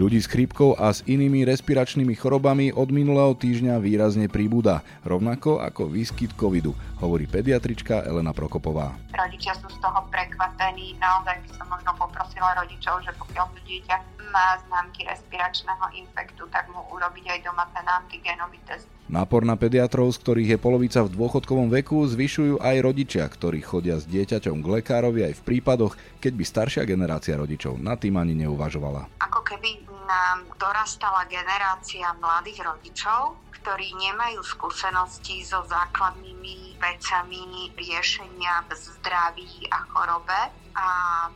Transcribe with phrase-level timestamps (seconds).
[0.00, 5.92] Ľudí s chrípkou a s inými respiračnými chorobami od minulého týždňa výrazne príbuda, rovnako ako
[5.92, 6.72] výskyt covidu,
[7.04, 8.96] hovorí pediatrička Elena Prokopová.
[9.12, 13.96] Rodičia sú z toho prekvapení, naozaj by som možno poprosila rodičov, že pokiaľ to dieťa
[14.32, 18.88] má známky respiračného infektu, tak mu urobiť aj doma ten antigenový test.
[19.10, 23.98] Nápor na pediatrov, z ktorých je polovica v dôchodkovom veku, zvyšujú aj rodičia, ktorí chodia
[23.98, 28.38] s dieťaťom k lekárovi aj v prípadoch, keď by staršia generácia rodičov na tým ani
[28.46, 29.10] neuvažovala.
[29.18, 38.70] Ako keby nám dorastala generácia mladých rodičov, ktorí nemajú skúsenosti so základnými vecami riešenia v
[38.72, 40.40] zdraví a chorobe
[40.72, 40.86] a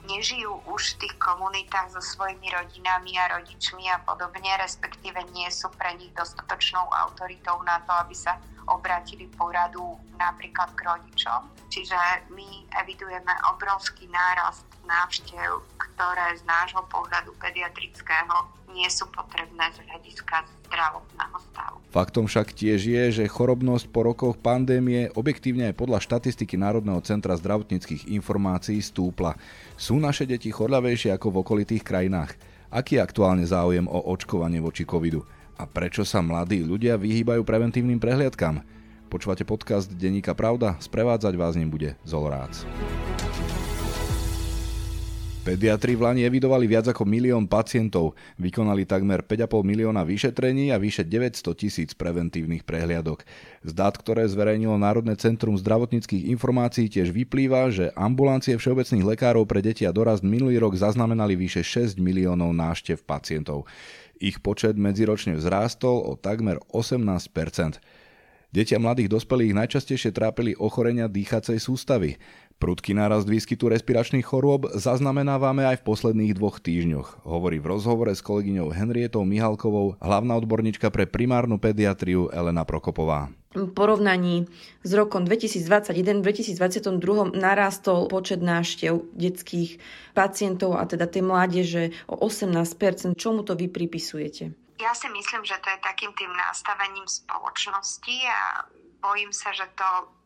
[0.08, 5.68] nežijú už v tých komunitách so svojimi rodinami a rodičmi a podobne, respektíve nie sú
[5.76, 11.40] pre nich dostatočnou autoritou na to, aby sa obratili poradu napríklad k rodičom.
[11.68, 11.98] Čiže
[12.32, 20.42] my evidujeme obrovský nárast návštev, ktoré z nášho pohľadu pediatrického nie sú potrebné z hľadiska
[20.66, 21.76] zdravotného stavu.
[21.94, 27.34] Faktom však tiež je, že chorobnosť po rokoch pandémie objektívne aj podľa štatistiky Národného centra
[27.38, 29.38] zdravotníckých informácií stúpla.
[29.78, 32.34] Sú naše deti chorľavejšie ako v okolitých krajinách?
[32.74, 35.22] Aký je aktuálne záujem o očkovanie voči covidu?
[35.54, 38.66] A prečo sa mladí ľudia vyhýbajú preventívnym prehliadkam?
[39.06, 40.74] Počúvate podcast Denníka Pravda?
[40.82, 42.66] Sprevádzať vás ním bude Zolorác.
[45.44, 51.04] Pediatri v Lani evidovali viac ako milión pacientov, vykonali takmer 5,5 milióna vyšetrení a vyše
[51.04, 53.28] 900 tisíc preventívnych prehliadok.
[53.60, 59.60] Z dát, ktoré zverejnilo Národné centrum zdravotníckých informácií, tiež vyplýva, že ambulancie všeobecných lekárov pre
[59.60, 63.68] deti a dorast minulý rok zaznamenali vyše 6 miliónov náštev pacientov.
[64.16, 67.04] Ich počet medziročne vzrástol o takmer 18
[68.54, 72.22] Deti a mladých dospelých najčastejšie trápili ochorenia dýchacej sústavy.
[72.64, 78.24] Prudký nárast výskytu respiračných chorôb zaznamenávame aj v posledných dvoch týždňoch, hovorí v rozhovore s
[78.24, 83.28] kolegyňou Henrietou Mihalkovou hlavná odborníčka pre primárnu pediatriu Elena Prokopová.
[83.52, 84.48] V porovnaní
[84.80, 89.76] s rokom 2021-2022 narástol počet náštev detských
[90.16, 93.12] pacientov a teda tej mládeže o 18%.
[93.12, 94.56] Čomu to vy pripisujete?
[94.80, 98.64] Ja si myslím, že to je takým tým nastavením spoločnosti a
[99.04, 100.23] bojím sa, že to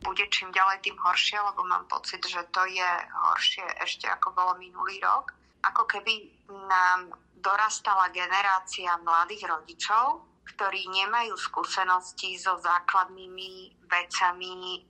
[0.00, 2.90] bude čím ďalej tým horšie, lebo mám pocit, že to je
[3.30, 5.32] horšie ešte ako bolo minulý rok.
[5.60, 14.80] Ako keby nám dorastala generácia mladých rodičov, ktorí nemajú skúsenosti so základnými vecami e,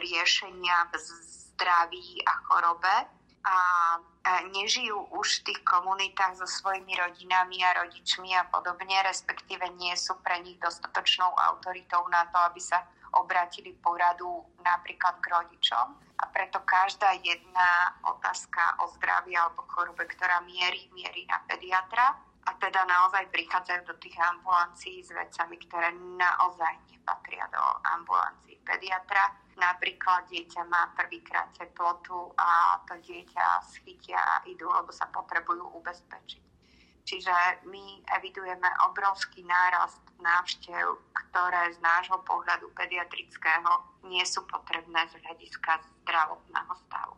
[0.00, 2.96] riešenia v zdraví a chorobe
[3.44, 3.56] a
[4.56, 10.16] nežijú už v tých komunitách so svojimi rodinami a rodičmi a podobne, respektíve nie sú
[10.24, 12.80] pre nich dostatočnou autoritou na to, aby sa
[13.20, 15.86] obratili poradu napríklad k rodičom.
[16.14, 22.14] A preto každá jedna otázka o zdraví alebo chorobe, ktorá mierí, mierí na pediatra
[22.44, 27.62] a teda naozaj prichádzajú do tých ambulancií s vecami, ktoré naozaj nepatria do
[27.98, 35.06] ambulancií pediatra Napríklad dieťa má prvýkrát teplotu a to dieťa schytia a idú, lebo sa
[35.14, 36.53] potrebujú ubezpečiť.
[37.04, 37.32] Čiže
[37.68, 43.70] my evidujeme obrovský nárast návštev, ktoré z nášho pohľadu pediatrického
[44.08, 47.14] nie sú potrebné z hľadiska zdravotného stavu.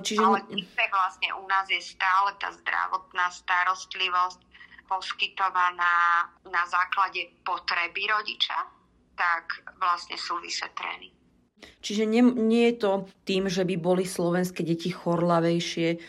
[0.00, 0.24] Čiže...
[0.24, 0.40] Ale
[0.88, 4.40] vlastne u nás je stále tá zdravotná starostlivosť
[4.88, 8.56] poskytovaná na základe potreby rodiča,
[9.14, 11.12] tak vlastne sú vyšetrení.
[11.84, 12.92] Čiže nie, nie je to
[13.28, 16.00] tým, že by boli slovenské deti chorlavejšie?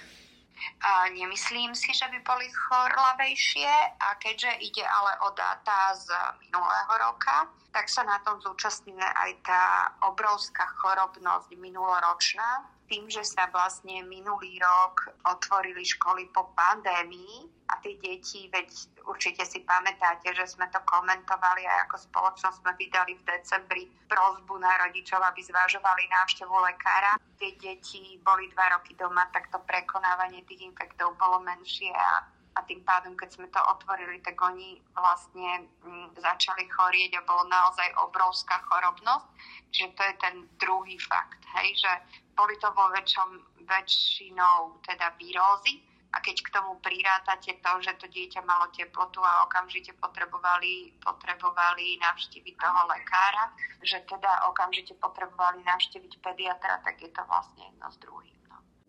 [1.14, 6.10] Nemyslím si, že by boli chorlavejšie a keďže ide ale o dáta z
[6.42, 9.64] minulého roka, tak sa na tom zúčastňuje aj tá
[10.06, 18.48] obrovská chorobnosť minuloročná, tým, že sa vlastne minulý rok otvorili školy po pandémii tie deti,
[18.48, 18.70] veď
[19.10, 24.62] určite si pamätáte, že sme to komentovali aj ako spoločnosť sme vydali v decembri prozbu
[24.62, 27.18] na rodičov, aby zvažovali návštevu lekára.
[27.42, 32.68] Tie deti boli dva roky doma, tak to prekonávanie tých infektov bolo menšie a a
[32.68, 37.88] tým pádom, keď sme to otvorili, tak oni vlastne m, začali chorieť a bolo naozaj
[38.04, 39.28] obrovská chorobnosť.
[39.72, 41.92] Čiže to je ten druhý fakt, hej, že
[42.36, 45.80] boli to vo väčšom, väčšinou teda výrózy
[46.12, 51.96] a keď k tomu prirátate to, že to dieťa malo teplotu a okamžite potrebovali, potrebovali
[52.04, 57.98] navštíviť toho lekára, že teda okamžite potrebovali navštíviť pediatra, tak je to vlastne jedno z
[58.04, 58.41] druhým.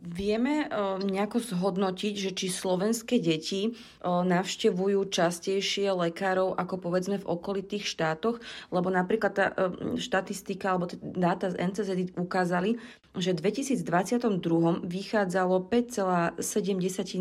[0.02, 0.66] Vieme
[0.98, 3.70] nejako zhodnotiť, že či slovenské deti
[4.02, 8.42] navštevujú častejšie lekárov ako povedzme v okolitých štátoch,
[8.74, 9.54] lebo napríklad tá
[9.94, 12.82] štatistika alebo dáta z NCZ ukázali,
[13.14, 16.42] že v 2022 vychádzalo 5,7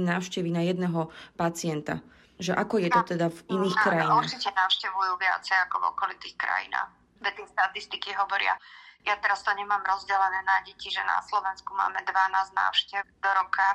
[0.02, 2.02] návštevy na jedného pacienta.
[2.42, 4.26] Že ako je to teda v iných krajinách?
[4.26, 6.90] Určite navštevujú viacej ako v okolitých krajinách.
[7.22, 8.58] Veď tie statistiky hovoria,
[9.06, 13.68] ja teraz to nemám rozdelené na deti, že na Slovensku máme 12 návštev do roka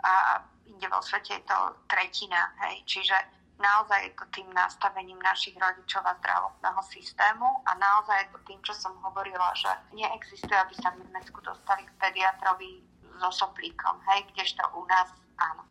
[0.00, 2.54] a inde vo svete je to tretina.
[2.64, 2.84] Hej.
[2.88, 3.16] Čiže
[3.60, 8.60] naozaj je to tým nastavením našich rodičov a zdravotného systému a naozaj je to tým,
[8.64, 12.80] čo som hovorila, že neexistuje, aby sa v Nemecku dostali k pediatrovi
[13.20, 15.68] so soplíkom, hej, kdežto u nás áno.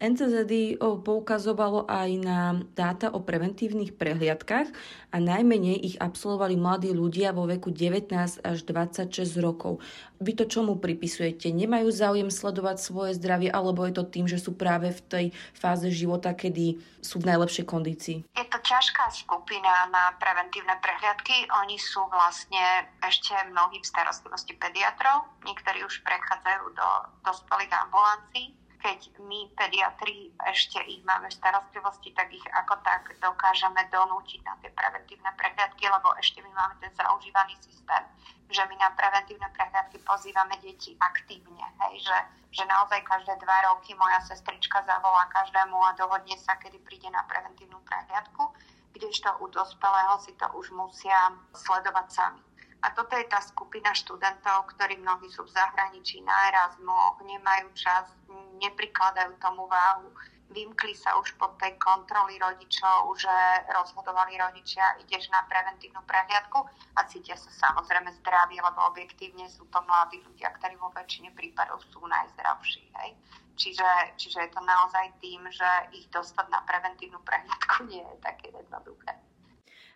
[0.00, 4.68] NCZD poukazovalo aj na dáta o preventívnych prehliadkách
[5.12, 8.10] a najmenej ich absolvovali mladí ľudia vo veku 19
[8.40, 9.84] až 26 rokov.
[10.20, 11.52] Vy to čomu pripisujete?
[11.52, 15.88] Nemajú záujem sledovať svoje zdravie alebo je to tým, že sú práve v tej fáze
[15.92, 18.18] života, kedy sú v najlepšej kondícii?
[18.36, 21.48] Je to ťažká skupina na preventívne prehliadky.
[21.64, 25.28] Oni sú vlastne ešte mnohí v starostlivosti pediatrov.
[25.44, 26.88] Niektorí už prechádzajú do
[27.24, 33.84] dospelých ambulancií keď my pediatri ešte ich máme v starostlivosti, tak ich ako tak dokážeme
[33.92, 38.02] donútiť na tie preventívne prehľadky, lebo ešte my máme ten zaužívaný systém,
[38.48, 42.18] že my na preventívne prehľadky pozývame deti aktívne, hej, že,
[42.56, 47.20] že naozaj každé dva roky moja sestrička zavolá každému a dohodne sa, kedy príde na
[47.28, 48.48] preventívnu prehľadku,
[48.96, 52.49] kdežto u dospelého si to už musia sledovať sami.
[52.80, 58.08] A toto je tá skupina študentov, ktorí mnohí sú v zahraničí na Erasmu, nemajú čas,
[58.56, 60.08] neprikladajú tomu váhu,
[60.50, 63.36] vymkli sa už pod tej kontroly rodičov, že
[63.70, 66.58] rozhodovali rodičia, ideš na preventívnu prehliadku
[66.98, 71.78] a cítia sa samozrejme zdraví, lebo objektívne sú to mladí ľudia, ktorí vo väčšine prípadov
[71.94, 72.82] sú najzdravší.
[72.98, 73.10] Hej.
[73.60, 78.50] Čiže, čiže je to naozaj tým, že ich dostať na preventívnu prehliadku nie je také
[78.50, 79.29] jednoduché.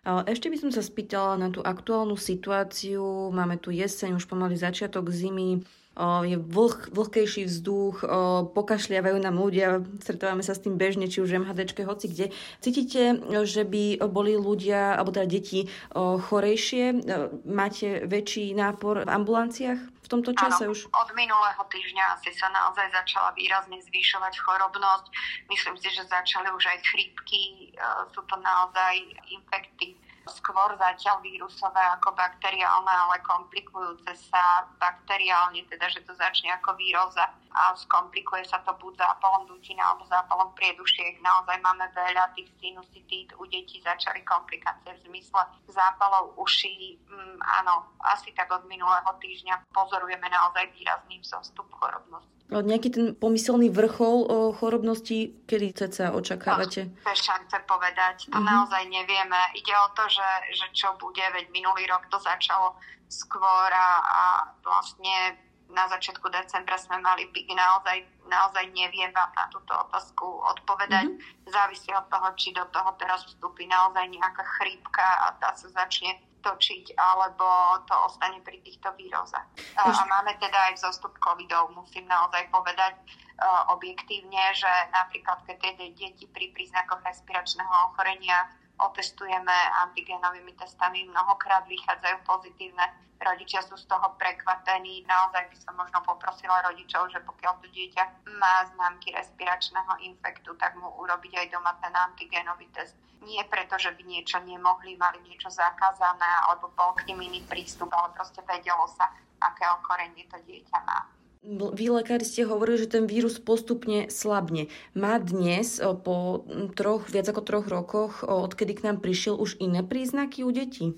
[0.05, 3.33] Ešte by som sa spýtala na tú aktuálnu situáciu.
[3.33, 5.65] Máme tu jeseň, už pomaly začiatok zimy
[5.99, 8.03] je vlh, vlhkejší vzduch,
[8.51, 12.25] pokašliavajú nám ľudia, stretávame sa s tým bežne, či už MHDčke, hoci kde.
[12.59, 17.07] Cítite, že by boli ľudia, alebo teda deti chorejšie?
[17.47, 19.95] Máte väčší nápor v ambulanciách?
[20.05, 20.85] v tomto čase už?
[20.85, 25.09] od minulého týždňa asi sa naozaj začala výrazne zvýšovať chorobnosť.
[25.49, 27.73] Myslím si, že začali už aj chrípky,
[28.13, 29.01] sú to naozaj
[29.33, 29.97] infekty
[30.33, 37.29] skôr zatiaľ vírusové ako bakteriálne, ale komplikujúce sa bakteriálne, teda že to začne ako víroza
[37.55, 41.23] a skomplikuje sa to buď zápalom dutina alebo zápalom priedušiek.
[41.23, 43.31] Naozaj máme veľa tých sinusitít.
[43.39, 45.41] U detí začali komplikácie v zmysle
[45.71, 46.99] zápalov uší.
[47.07, 52.44] Mm, áno, asi tak od minulého týždňa pozorujeme naozaj výrazný vzostup chorobnosti.
[52.45, 56.93] Nejaký ten pomyselný vrchol o chorobnosti, kedy ceca očakávate?
[56.93, 58.29] Je šance povedať.
[58.29, 58.45] To uh-huh.
[58.45, 59.39] naozaj nevieme.
[59.57, 62.77] Ide o to, že, že čo bude, veď minulý rok to začalo
[63.09, 64.23] skôr a, a
[64.61, 65.41] vlastne
[65.73, 70.25] na začiatku decembra sme mali pik, naozaj, naozaj neviem vám na túto otázku
[70.55, 71.09] odpovedať.
[71.09, 71.49] Mm-hmm.
[71.49, 76.21] Závisí od toho, či do toho teraz vstúpi naozaj nejaká chrípka a tá sa začne
[76.45, 79.49] točiť, alebo to ostane pri týchto výrozách.
[79.81, 85.89] A, máme teda aj zostup covidov, musím naozaj povedať uh, objektívne, že napríklad keď tie
[85.97, 88.45] deti pri príznakoch respiračného ochorenia
[88.79, 89.55] otestujeme
[89.87, 92.83] antigenovými testami, mnohokrát vychádzajú pozitívne.
[93.15, 95.07] Rodičia sú z toho prekvapení.
[95.07, 98.03] Naozaj by som možno poprosila rodičov, že pokiaľ to dieťa
[98.35, 102.99] má známky respiračného infektu, tak mu urobiť aj doma ten antigenový test.
[103.23, 107.89] Nie preto, že by niečo nemohli, mali niečo zakázané, alebo bol k nim iný prístup,
[107.95, 109.07] ale proste vedelo sa,
[109.39, 111.14] aké okorenie to dieťa má.
[111.45, 114.65] Vy lekári ste hovorili, že ten vírus postupne slabne.
[114.97, 116.41] Má dnes po
[116.73, 120.97] troch, viac ako troch rokoch, odkedy k nám prišiel, už iné príznaky u detí?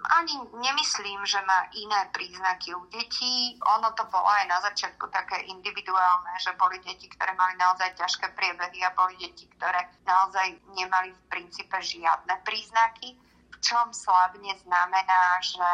[0.00, 3.60] Ani nemyslím, že má iné príznaky u detí.
[3.60, 8.32] Ono to bolo aj na začiatku také individuálne, že boli deti, ktoré mali naozaj ťažké
[8.32, 13.12] priebehy a boli deti, ktoré naozaj nemali v princípe žiadne príznaky
[13.58, 15.72] čom slabne znamená, že,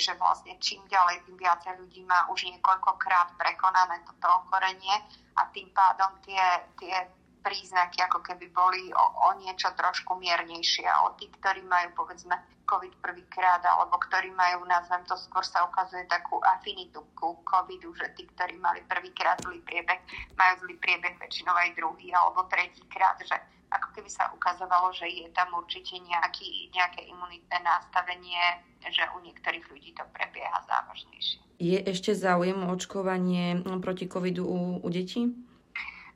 [0.00, 4.96] že vlastne čím ďalej, tým viacej ľudí má už niekoľkokrát prekonané toto ochorenie
[5.36, 6.40] a tým pádom tie,
[6.80, 6.96] tie
[7.44, 10.84] príznaky ako keby boli o, o niečo trošku miernejšie.
[10.84, 12.36] A o tí, ktorí majú povedzme
[12.68, 18.12] COVID prvýkrát, alebo ktorí majú, nazvem to skôr sa ukazuje takú afinitu ku COVIDu, že
[18.12, 20.00] tí, ktorí mali prvýkrát zlý priebeh,
[20.36, 25.28] majú zlý priebeh väčšinou aj druhý alebo tretíkrát, že ako keby sa ukazovalo, že je
[25.36, 31.40] tam určite nejaký, nejaké imunitné nastavenie, že u niektorých ľudí to prebieha závažnejšie.
[31.58, 35.26] Je ešte záujem o očkovanie proti covidu u, u detí?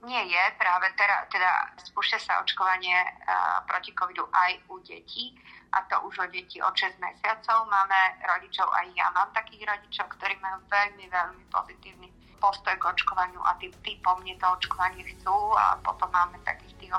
[0.02, 5.34] Nie je, práve teda, teda spúšťa sa očkovanie uh, proti covidu aj u detí
[5.72, 7.70] a to už o deti od 6 mesiacov.
[7.70, 12.10] Máme rodičov, aj ja mám takých rodičov, ktorí majú veľmi, veľmi pozitívny
[12.42, 16.92] postoj k očkovaniu a tým typom mne to očkovanie chcú a potom máme takých tých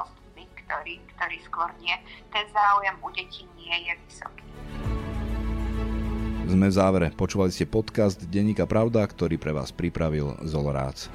[0.66, 1.96] ktorí, ktorí skôr nie.
[2.30, 4.44] Ten záujem u detí nie je vysoký.
[6.44, 7.08] Sme v závere.
[7.16, 11.08] Počúvali ste podcast Denníka Pravda, ktorý pre vás pripravil Zolorác.